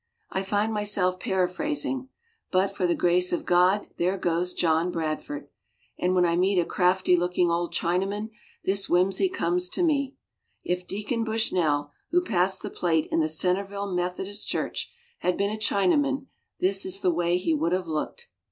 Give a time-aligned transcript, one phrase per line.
[0.31, 2.09] I find myself paraphrasing:
[2.49, 5.47] "But for the grace of God there goes John Bradford,"
[5.95, 8.31] and when I meet a crafty looking old Chinaman
[8.65, 10.15] this whimsy comes to me,
[10.63, 15.55] "If Deacon Bushnell who passed the plate in the Centerville Methodist Church had been a
[15.57, 16.25] Chinaman
[16.59, 18.27] this is the way he would have looked."